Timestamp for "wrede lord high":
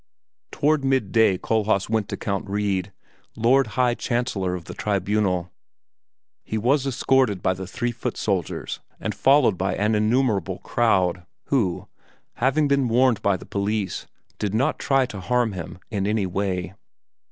2.47-3.93